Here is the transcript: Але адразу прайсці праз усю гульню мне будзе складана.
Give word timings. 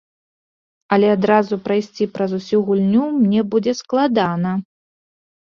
Але 0.95 1.07
адразу 1.17 1.59
прайсці 1.67 2.07
праз 2.15 2.31
усю 2.39 2.57
гульню 2.71 3.05
мне 3.21 3.45
будзе 3.53 3.77
складана. 3.83 4.57